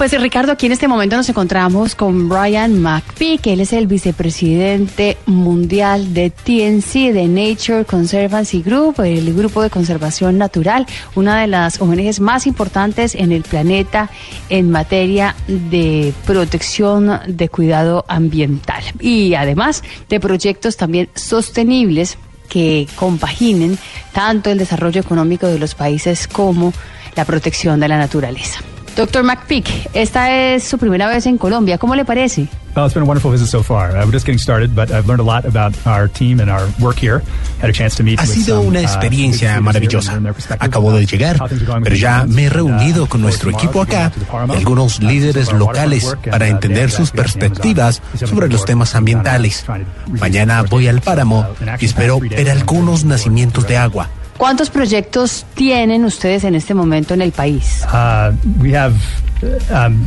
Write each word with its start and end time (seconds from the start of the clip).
Pues 0.00 0.18
Ricardo, 0.18 0.52
aquí 0.52 0.64
en 0.64 0.72
este 0.72 0.88
momento 0.88 1.16
nos 1.16 1.28
encontramos 1.28 1.94
con 1.94 2.30
Brian 2.30 2.80
McPeak, 2.80 3.46
él 3.48 3.60
es 3.60 3.74
el 3.74 3.86
vicepresidente 3.86 5.18
mundial 5.26 6.14
de 6.14 6.30
TNC, 6.30 7.12
de 7.12 7.28
Nature 7.28 7.84
Conservancy 7.84 8.62
Group, 8.62 9.02
el 9.02 9.34
grupo 9.34 9.60
de 9.60 9.68
conservación 9.68 10.38
natural, 10.38 10.86
una 11.16 11.38
de 11.42 11.48
las 11.48 11.82
ONGs 11.82 12.18
más 12.20 12.46
importantes 12.46 13.14
en 13.14 13.30
el 13.30 13.42
planeta 13.42 14.08
en 14.48 14.70
materia 14.70 15.36
de 15.46 16.14
protección 16.24 17.20
de 17.26 17.50
cuidado 17.50 18.06
ambiental 18.08 18.82
y 19.00 19.34
además 19.34 19.84
de 20.08 20.18
proyectos 20.18 20.78
también 20.78 21.10
sostenibles 21.14 22.16
que 22.48 22.88
compaginen 22.96 23.76
tanto 24.12 24.48
el 24.48 24.56
desarrollo 24.56 25.02
económico 25.02 25.46
de 25.46 25.58
los 25.58 25.74
países 25.74 26.26
como 26.26 26.72
la 27.16 27.26
protección 27.26 27.80
de 27.80 27.88
la 27.88 27.98
naturaleza. 27.98 28.62
Doctor 28.96 29.22
McPeak, 29.22 29.90
esta 29.94 30.30
es 30.30 30.64
su 30.64 30.76
primera 30.76 31.08
vez 31.08 31.26
en 31.26 31.38
Colombia. 31.38 31.78
¿Cómo 31.78 31.94
le 31.94 32.04
parece? 32.04 32.48
Well, 32.76 32.86
it's 32.86 32.94
been 32.94 33.02
a 33.02 33.06
wonderful 33.06 33.32
visit 33.32 33.48
so 33.48 33.62
far. 33.64 33.96
Uh, 33.96 34.04
we're 34.04 34.12
just 34.12 34.24
getting 34.24 34.38
started, 34.38 34.76
but 34.76 34.92
I've 34.92 35.08
learned 35.08 35.20
a 35.20 35.24
lot 35.24 35.44
about 35.44 35.74
our 35.86 36.06
team 36.06 36.38
and 36.38 36.48
our 36.48 36.68
work 36.78 36.98
here. 37.00 37.20
Had 37.60 37.68
a 37.68 37.72
chance 37.72 37.96
to 37.96 38.04
meet 38.04 38.20
ha 38.20 38.26
sido 38.26 38.58
some, 38.58 38.68
una 38.68 38.78
uh, 38.78 38.82
experiencia 38.82 39.60
maravillosa. 39.60 40.20
Acabo 40.60 40.92
de 40.92 41.04
llegar, 41.04 41.36
pero 41.82 41.96
ya 41.96 42.20
the 42.20 42.28
me 42.28 42.42
he 42.42 42.48
funds. 42.48 42.54
reunido 42.54 43.04
Uh, 43.04 43.08
con 43.08 43.22
nuestro 43.22 43.50
equipo 43.50 43.82
acá 43.82 44.12
y 44.48 44.56
algunos 44.56 45.00
uh, 45.00 45.02
líderes 45.02 45.52
locales 45.52 46.16
para 46.30 46.46
uh, 46.46 46.50
entender 46.50 46.90
sus 46.90 47.10
perspectivas 47.10 48.02
sobre 48.14 48.48
los 48.48 48.64
temas 48.64 48.94
ambientales. 48.94 49.64
Mañana 50.20 50.62
voy 50.62 50.86
al 50.86 51.00
páramo 51.00 51.40
Uh, 51.40 51.76
y 51.78 51.86
espero 51.86 52.20
ver 52.20 52.50
algunos 52.50 53.04
nacimientos 53.04 53.66
de 53.66 53.76
agua. 53.76 54.08
¿Cuántos 54.40 54.70
proyectos 54.70 55.44
tienen 55.54 56.02
ustedes 56.06 56.44
en 56.44 56.54
este 56.54 56.72
momento 56.72 57.12
en 57.12 57.20
el 57.20 57.30
país? 57.30 57.84
Uh, 57.92 58.34
we 58.58 58.74
have 58.74 58.94
um, 59.70 60.02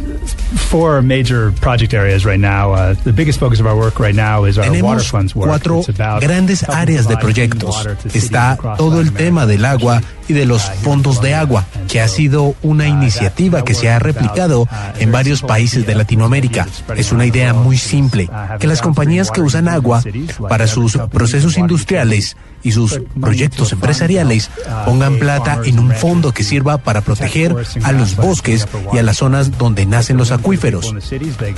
four 0.71 1.03
major 1.03 1.51
project 1.61 1.93
areas 1.93 2.25
right 2.25 2.39
now. 2.39 2.73
Uh, 2.73 2.95
the 3.03 3.13
biggest 3.13 3.39
focus 3.39 3.59
of 3.59 3.67
our 3.67 3.77
work 3.77 3.99
right 3.99 4.15
now 4.15 4.45
is 4.45 4.57
our 4.57 4.65
water 4.81 5.03
funds 5.03 5.35
work. 5.35 5.49
cuatro 5.49 5.81
It's 5.81 5.89
about 5.89 6.23
grandes 6.23 6.63
áreas 6.67 7.07
de 7.07 7.15
proyectos. 7.17 7.85
Está 8.11 8.57
todo 8.75 9.01
el 9.01 9.13
tema 9.13 9.45
del 9.45 9.65
agua 9.65 10.01
y 10.27 10.33
de 10.33 10.47
los 10.47 10.67
uh, 10.67 10.71
fondos 10.81 11.21
de 11.21 11.35
agua, 11.35 11.67
And 11.75 11.82
que 11.93 12.01
ha 12.01 12.07
sido 12.07 12.55
una 12.63 12.87
iniciativa 12.87 13.63
que 13.63 13.75
se 13.75 13.87
ha 13.87 13.99
replicado 13.99 14.67
en 14.97 15.11
varios 15.11 15.43
países 15.43 15.85
de. 15.85 15.93
Latinoamérica. 15.93 16.67
Es 16.97 17.11
una 17.11 17.27
idea 17.27 17.53
muy 17.53 17.77
simple, 17.77 18.27
que 18.59 18.65
las 18.65 18.81
compañías 18.81 19.29
que 19.29 19.41
usan 19.41 19.67
agua 19.67 20.01
para 20.49 20.65
sus 20.65 20.97
procesos 21.11 21.55
industriales 21.59 22.35
y 22.63 22.71
sus 22.71 22.99
proyectos 23.21 23.73
empresariales 23.73 24.49
pongan 24.85 25.19
plata 25.19 25.59
en 25.65 25.77
un 25.77 25.91
fondo 25.91 26.31
que 26.31 26.43
sirva 26.43 26.79
para 26.79 27.01
proteger 27.01 27.55
a 27.83 27.91
los 27.91 28.15
bosques 28.15 28.67
y 28.91 28.97
a 28.97 29.03
las 29.03 29.17
zonas 29.17 29.55
donde 29.59 29.85
nacen 29.85 30.17
los 30.17 30.31
acuíferos. 30.31 30.95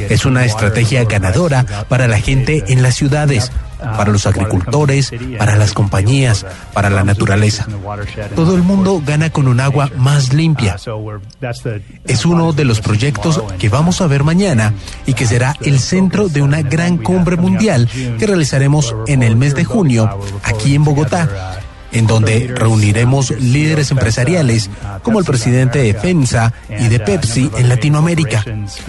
Es 0.10 0.26
una 0.26 0.44
estrategia 0.44 1.06
ganadora 1.06 1.86
para 1.88 2.10
la 2.10 2.20
gente 2.20 2.66
en 2.68 2.82
las 2.82 2.96
ciudades, 2.96 3.54
para 3.80 4.12
los 4.12 4.26
agricultores, 4.26 5.12
para 5.38 5.56
las 5.56 5.74
compañías, 5.74 6.46
para 6.74 6.90
la 6.90 7.04
naturaleza. 7.04 7.68
Todo 8.36 8.56
el 8.56 8.64
mundo 8.64 9.02
gana 9.06 9.30
con 9.30 9.48
un 9.48 9.60
agua 9.60 9.90
más 9.98 10.34
limpia. 10.34 10.78
Es 12.06 12.26
uno 12.26 12.54
de 12.54 12.66
los 12.66 12.82
proyectos 12.82 13.42
que 13.60 13.70
vamos 13.70 14.02
a 14.02 14.08
ver 14.08 14.24
mañana 14.24 14.74
y 15.06 15.14
que 15.14 15.26
será 15.26 15.56
el 15.62 15.80
centro 15.80 16.28
de 16.30 16.42
una 16.42 16.62
gran 16.62 16.98
cumbre 16.98 17.38
mundial 17.38 17.90
que 18.18 18.28
realizaremos 18.28 18.96
en 19.08 19.24
el 19.24 19.36
mes 19.36 19.56
de 19.56 19.66
junio 19.66 20.10
aquí 20.44 20.76
en 20.76 20.84
Bogotá 20.84 21.62
en 21.96 22.08
donde 22.08 22.54
reuniremos 22.56 23.32
líderes 23.32 23.92
empresariales 23.92 24.70
como 25.02 25.20
el 25.20 25.26
presidente 25.26 25.80
de 25.80 25.94
FEMSA 25.94 26.54
y 26.80 26.88
de 26.88 27.00
Pepsi 27.00 27.50
en 27.58 27.70
Latinoamérica, 27.70 28.44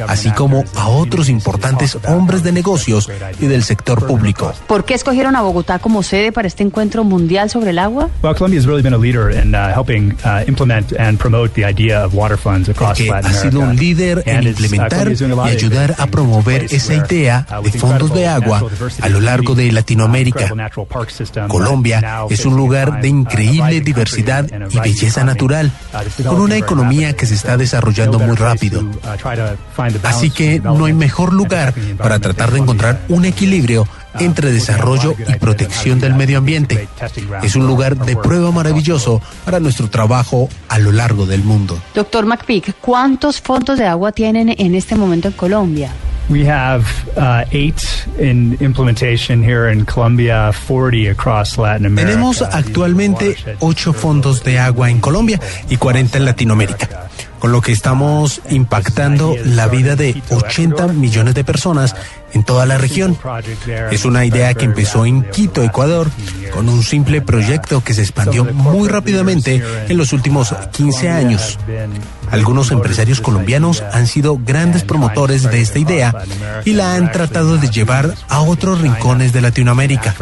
así 0.08 0.30
como 0.32 0.64
a 0.74 0.88
otros 0.88 1.28
importantes 1.28 1.96
hombres 2.08 2.42
de 2.42 2.52
negocios 2.52 3.08
y 3.40 3.46
del 3.46 3.62
sector 3.62 4.06
público. 4.06 4.52
¿Por 4.66 4.84
qué 4.84 4.94
escogieron 4.94 5.36
a 5.36 5.42
Bogotá 5.42 5.78
como 5.78 6.02
sede 6.02 6.32
para 6.32 6.48
este 6.48 6.62
encuentro 6.62 7.04
mundial 7.04 7.48
sobre 7.48 7.70
el 7.70 7.78
agua? 7.78 8.10
Well, 8.22 8.34
Colombia 8.34 8.58
has 8.58 8.66
really 8.66 8.82
been 8.82 8.94
a 8.94 8.98
leader 8.98 9.30
in 9.30 9.54
helping 9.54 10.16
implement 10.46 10.92
and 10.98 11.18
promote 11.18 11.54
the 11.54 11.64
idea 11.64 12.04
of 12.04 12.14
water 12.14 12.36
funds 12.36 12.68
across 12.68 12.98
Porque 12.98 13.10
ha 13.10 13.32
sido 13.32 13.60
un 13.60 13.76
líder 13.76 14.22
en 14.26 14.44
uh, 14.44 14.48
implementar 14.48 15.12
y 15.12 15.48
ayudar 15.48 15.94
a 15.98 16.06
promover 16.06 16.66
esa 16.70 16.94
idea 16.94 17.46
uh, 17.50 17.62
de 17.62 17.72
fondos 17.78 18.12
de 18.12 18.26
agua 18.26 18.62
a 19.00 19.08
lo 19.08 19.20
largo 19.20 19.54
de 19.54 19.70
Latinoamérica. 19.72 20.50
Colombia 21.48 22.26
es 22.30 22.44
un 22.44 22.56
lugar 22.56 22.95
de 23.00 23.08
increíble 23.08 23.80
diversidad 23.80 24.46
y 24.70 24.78
belleza 24.78 25.24
natural, 25.24 25.72
con 26.26 26.40
una 26.40 26.56
economía 26.56 27.14
que 27.14 27.26
se 27.26 27.34
está 27.34 27.56
desarrollando 27.56 28.18
muy 28.18 28.36
rápido. 28.36 28.84
Así 30.02 30.30
que 30.30 30.60
no 30.60 30.84
hay 30.84 30.92
mejor 30.92 31.32
lugar 31.32 31.74
para 31.98 32.18
tratar 32.18 32.50
de 32.50 32.60
encontrar 32.60 33.00
un 33.08 33.24
equilibrio 33.24 33.86
entre 34.18 34.50
desarrollo 34.50 35.14
y 35.28 35.34
protección 35.34 36.00
del 36.00 36.14
medio 36.14 36.38
ambiente. 36.38 36.88
Es 37.42 37.56
un 37.56 37.66
lugar 37.66 37.96
de 37.96 38.16
prueba 38.16 38.50
maravilloso 38.50 39.20
para 39.44 39.60
nuestro 39.60 39.88
trabajo 39.88 40.48
a 40.68 40.78
lo 40.78 40.92
largo 40.92 41.26
del 41.26 41.42
mundo. 41.44 41.78
Doctor 41.94 42.26
McPeak, 42.26 42.76
¿cuántos 42.80 43.40
fondos 43.40 43.78
de 43.78 43.86
agua 43.86 44.12
tienen 44.12 44.54
en 44.56 44.74
este 44.74 44.94
momento 44.94 45.28
en 45.28 45.34
Colombia? 45.34 45.90
We 46.28 46.44
have 46.46 46.86
uh, 47.16 47.44
eight 47.52 48.06
in 48.18 48.56
implementation 48.60 49.44
here 49.44 49.68
in 49.68 49.86
Colombia, 49.86 50.52
40 50.52 51.08
across 51.08 51.56
Latin 51.56 51.86
America. 51.86 52.12
Tenemos 52.12 52.42
actualmente 52.42 53.36
ocho 53.60 53.92
fondos 53.92 54.42
de 54.42 54.58
agua 54.58 54.90
en 54.90 55.00
Colombia 55.00 55.40
y 55.68 55.76
40 55.76 56.18
en 56.18 56.24
Latinoamérica, 56.24 57.08
con 57.38 57.52
lo 57.52 57.60
que 57.60 57.70
estamos 57.70 58.40
impactando 58.50 59.36
la 59.44 59.68
vida 59.68 59.94
de 59.94 60.20
80 60.30 60.88
millones 60.88 61.34
de 61.34 61.44
personas 61.44 61.94
en 62.32 62.44
toda 62.44 62.66
la 62.66 62.78
región. 62.78 63.18
Es 63.90 64.04
una 64.04 64.24
idea 64.24 64.54
que 64.54 64.64
empezó 64.64 65.06
en 65.06 65.22
Quito, 65.30 65.62
Ecuador, 65.62 66.08
con 66.52 66.68
un 66.68 66.82
simple 66.82 67.20
proyecto 67.20 67.82
que 67.82 67.94
se 67.94 68.02
expandió 68.02 68.44
muy 68.44 68.88
rápidamente 68.88 69.62
en 69.88 69.96
los 69.96 70.12
últimos 70.12 70.54
15 70.72 71.08
años. 71.08 71.58
Algunos 72.30 72.70
empresarios 72.72 73.20
colombianos 73.20 73.82
han 73.92 74.06
sido 74.06 74.38
grandes 74.42 74.82
promotores 74.82 75.44
de 75.44 75.60
esta 75.60 75.78
idea 75.78 76.14
y 76.64 76.72
la 76.72 76.94
han 76.94 77.12
tratado 77.12 77.56
de 77.56 77.70
llevar 77.70 78.14
a 78.28 78.40
otros 78.40 78.80
rincones 78.80 79.32
de 79.32 79.40
Latinoamérica. 79.40 80.14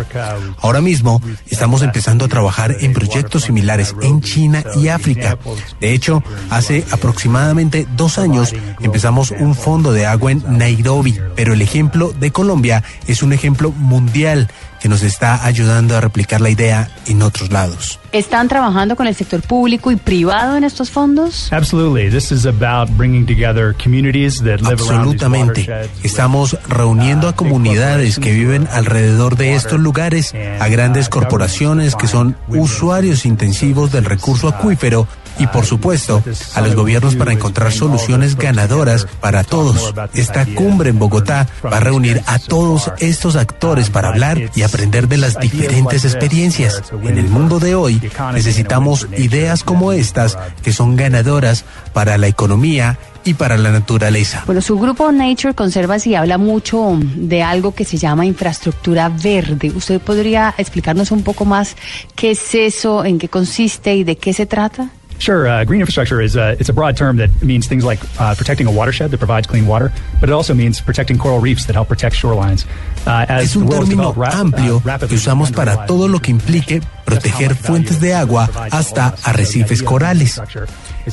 Ahora 0.61 0.81
mismo 0.81 1.23
estamos 1.49 1.83
empezando 1.83 2.25
a 2.25 2.29
trabajar 2.29 2.77
en 2.81 2.93
proyectos 2.93 3.45
similares 3.45 3.95
en 4.03 4.21
China 4.21 4.63
y 4.77 4.89
África. 4.89 5.39
De 5.81 5.93
hecho, 5.93 6.23
hace 6.51 6.85
aproximadamente 6.91 7.87
dos 7.97 8.19
años 8.19 8.55
empezamos 8.81 9.31
un 9.31 9.55
fondo 9.55 9.93
de 9.93 10.07
agua 10.07 10.33
en 10.33 10.43
Nairobi, 10.59 11.19
pero 11.35 11.55
el 11.55 11.63
ejemplo 11.63 11.94
de 11.95 12.33
Colombia 12.33 12.83
es 13.07 13.23
un 13.23 13.33
ejemplo 13.33 13.71
mundial 13.71 14.49
que 14.81 14.89
nos 14.89 15.03
está 15.03 15.47
ayudando 15.47 15.97
a 15.97 16.01
replicar 16.01 16.43
la 16.43 16.51
idea 16.51 16.91
en 17.07 17.23
otros 17.23 17.51
lados. 17.51 18.01
¿Están 18.13 18.49
trabajando 18.49 18.97
con 18.97 19.07
el 19.07 19.15
sector 19.15 19.41
público 19.41 19.91
y 19.91 19.97
privado 19.97 20.57
en 20.57 20.65
estos 20.65 20.91
fondos? 20.91 21.51
Absolutely. 21.53 22.11
This 22.11 22.31
is 22.31 22.45
about 22.45 22.91
bringing 22.97 23.25
together 23.25 23.75
communities 23.83 24.41
that 24.41 24.61
live 24.61 24.83
around 24.83 25.13
these 25.13 25.25
Absolutamente. 25.25 25.91
Estamos 26.03 26.59
reuniendo 26.69 27.29
a 27.29 27.33
comunidades 27.35 28.19
que 28.19 28.33
viven 28.33 28.69
alrededor 28.73 29.37
de 29.37 29.55
estos 29.55 29.81
lugares, 29.81 30.35
a 30.61 30.69
grandes 30.69 31.09
corporaciones 31.09 31.97
que 31.97 32.07
son 32.07 32.37
usuarios 32.49 33.25
intensivos 33.25 33.91
del 33.91 34.05
recurso 34.05 34.49
acuífero 34.49 35.09
y 35.39 35.47
por 35.47 35.67
supuesto 35.67 36.23
a 36.55 36.61
los 36.61 36.75
gobiernos 36.75 37.17
para 37.17 37.33
encontrar 37.33 37.73
soluciones 37.73 38.37
ganadoras 38.37 39.07
para 39.21 39.45
todos. 39.45 39.95
Esta 40.15 40.47
cumbre 40.47 40.91
en 40.91 40.99
Bogotá 40.99 41.49
va 41.65 41.79
a 41.79 41.81
reunir 41.81 42.23
a 42.27 42.39
todos 42.39 42.93
estos 42.99 43.37
actores 43.37 43.91
para 43.91 44.09
hablar 44.09 44.51
y 44.55 44.63
aprender 44.63 45.09
de 45.09 45.19
las 45.19 45.39
diferentes 45.39 46.05
experiencias. 46.05 46.83
En 47.03 47.19
el 47.19 47.29
mundo 47.29 47.59
de 47.59 47.75
hoy 47.75 48.01
necesitamos 48.33 49.09
ideas 49.17 49.65
como 49.65 49.93
estas 49.93 50.39
que 50.63 50.73
son 50.73 50.97
ganadoras 50.97 51.65
para 51.93 52.19
la 52.19 52.27
economía 52.27 52.99
y 53.25 53.35
para 53.35 53.57
la 53.57 53.71
naturaleza. 53.71 54.43
Bueno, 54.47 54.61
su 54.61 54.79
grupo 54.79 55.11
Nature 55.11 55.55
Conservancy 55.55 56.15
habla 56.15 56.39
mucho 56.39 56.99
de 57.01 57.43
algo 57.43 57.75
que 57.75 57.85
se 57.85 57.97
llama 57.97 58.27
infraestructura 58.27 59.09
verde. 59.09 59.73
¿Usted 59.75 60.01
podría 60.01 60.55
explicarnos 60.59 61.11
un 61.11 61.23
poco 61.23 61.45
más 61.45 61.77
qué 62.15 62.33
es 62.33 62.55
eso, 62.55 63.05
en 63.05 63.19
qué 63.19 63.29
consiste 63.29 63.95
y 63.95 64.05
de 64.05 64.17
qué 64.17 64.33
se 64.33 64.47
trata? 64.47 64.91
Sure. 65.19 65.47
Uh, 65.47 65.65
green 65.65 65.81
infrastructure 65.81 66.21
is 66.21 66.37
a, 66.37 66.53
it's 66.59 66.69
a 66.69 66.73
broad 66.73 66.97
term 66.97 67.17
that 67.17 67.43
means 67.43 67.67
things 67.67 67.85
like 67.85 68.01
uh, 68.21 68.35
protecting 68.35 68.67
a 68.67 68.73
watershed 68.73 69.11
that 69.11 69.19
provides 69.19 69.47
clean 69.47 69.67
water, 69.67 69.93
but 70.21 70.29
it 70.29 70.33
also 70.33 70.55
means 70.55 70.81
protecting 70.81 71.19
coral 71.19 71.39
reefs 71.41 71.67
that 71.67 71.75
help 71.75 71.89
protect 71.89 72.15
shorelines. 72.17 72.67
Uh, 73.07 73.27
as 73.29 73.45
Es 73.45 73.57
un 73.57 73.69
término 73.69 74.15
uh, 74.17 74.31
amplio 74.33 74.81
rapidly 74.85 75.09
que 75.09 75.17
usamos 75.17 75.51
para 75.53 75.87
todo 75.87 76.09
lo 76.09 76.21
que 76.21 76.31
implique 76.31 76.81
proteger 77.05 77.55
fuentes 77.55 78.01
de 78.01 78.15
agua 78.15 78.51
hasta 78.71 79.15
arrecifes 79.23 79.83
corales. 79.83 80.41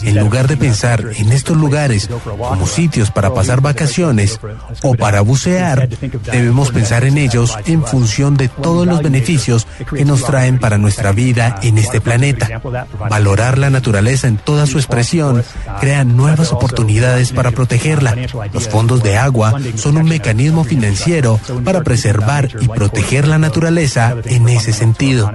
En 0.03 0.19
lugar 0.19 0.47
de 0.47 0.57
pensar 0.57 1.03
en 1.17 1.31
estos 1.31 1.57
lugares 1.57 2.09
como 2.37 2.65
sitios 2.65 3.11
para 3.11 3.33
pasar 3.33 3.61
vacaciones 3.61 4.39
o 4.83 4.95
para 4.95 5.21
bucear, 5.21 5.89
debemos 6.31 6.71
pensar 6.71 7.03
en 7.03 7.17
ellos 7.17 7.57
en 7.65 7.83
función 7.83 8.37
de 8.37 8.47
todos 8.47 8.87
los 8.87 9.01
beneficios 9.01 9.67
que 9.93 10.05
nos 10.05 10.23
traen 10.23 10.59
para 10.59 10.77
nuestra 10.77 11.11
vida 11.11 11.59
en 11.61 11.77
este 11.77 11.99
planeta. 11.99 12.61
Valorar 13.09 13.57
la 13.57 13.69
naturaleza 13.69 14.27
en 14.27 14.37
toda 14.37 14.65
su 14.65 14.77
expresión 14.77 15.43
crea 15.79 16.03
nuevas 16.03 16.51
oportunidades 16.51 17.31
para 17.31 17.51
protegerla. 17.51 18.15
Los 18.53 18.69
fondos 18.69 19.03
de 19.03 19.17
agua 19.17 19.59
son 19.75 19.97
un 19.97 20.05
mecanismo 20.05 20.63
financiero 20.63 21.39
para 21.65 21.81
preservar 21.83 22.49
y 22.61 22.67
proteger 22.67 23.27
la 23.27 23.37
naturaleza 23.37 24.15
en 24.25 24.47
ese 24.49 24.73
sentido. 24.73 25.31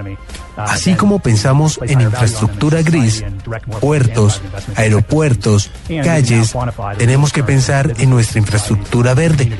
Así 0.57 0.95
como 0.95 1.19
pensamos 1.19 1.79
en 1.83 2.01
infraestructura 2.01 2.81
gris, 2.81 3.23
puertos, 3.79 4.41
aeropuertos, 4.75 5.71
calles, 6.03 6.53
tenemos 6.97 7.31
que 7.31 7.43
pensar 7.43 7.93
en 7.99 8.09
nuestra 8.09 8.39
infraestructura 8.39 9.13
verde 9.13 9.51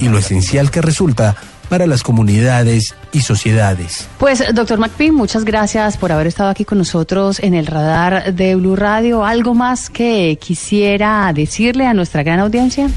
y 0.00 0.08
lo 0.08 0.18
esencial 0.18 0.70
que 0.70 0.80
resulta 0.80 1.36
para 1.68 1.86
las 1.86 2.02
comunidades 2.02 2.94
y 3.12 3.20
sociedades. 3.20 4.08
Pues, 4.18 4.42
doctor 4.54 4.78
McPhee, 4.78 5.10
muchas 5.10 5.44
gracias 5.44 5.96
por 5.96 6.12
haber 6.12 6.26
estado 6.26 6.50
aquí 6.50 6.64
con 6.64 6.78
nosotros 6.78 7.40
en 7.40 7.54
el 7.54 7.66
radar 7.66 8.34
de 8.34 8.54
Blue 8.54 8.76
Radio. 8.76 9.24
¿Algo 9.24 9.54
más 9.54 9.90
que 9.90 10.38
quisiera 10.40 11.32
decirle 11.34 11.86
a 11.86 11.94
nuestra 11.94 12.22
gran 12.22 12.40
audiencia? 12.40 12.88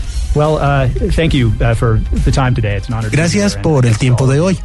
Gracias 3.11 3.55
por 3.55 3.85
el 3.85 3.97
tiempo 3.97 4.27
de 4.27 4.39
hoy. 4.39 4.59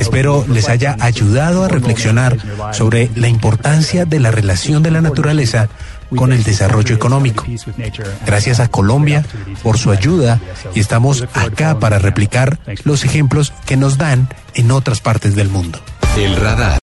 Espero 0.00 0.44
les 0.48 0.68
haya 0.68 0.96
ayudado 1.00 1.64
a 1.64 1.68
reflexionar 1.68 2.36
sobre 2.72 3.10
la 3.14 3.28
importancia 3.28 4.04
de 4.04 4.20
la 4.20 4.30
relación 4.30 4.82
de 4.82 4.90
la 4.90 5.00
naturaleza 5.00 5.68
con 6.14 6.32
el 6.32 6.44
desarrollo 6.44 6.94
económico. 6.94 7.44
Gracias 8.26 8.60
a 8.60 8.68
Colombia 8.68 9.24
por 9.62 9.78
su 9.78 9.90
ayuda 9.90 10.40
y 10.74 10.80
estamos 10.80 11.24
acá 11.34 11.78
para 11.78 11.98
replicar 11.98 12.58
los 12.84 13.04
ejemplos 13.04 13.52
que 13.66 13.76
nos 13.76 13.98
dan 13.98 14.28
en 14.54 14.70
otras 14.70 15.00
partes 15.00 15.34
del 15.34 15.48
mundo. 15.48 15.80
El 16.16 16.36
radar. 16.36 16.78